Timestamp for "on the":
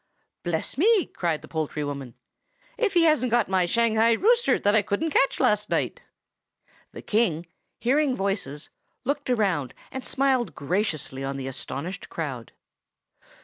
11.23-11.45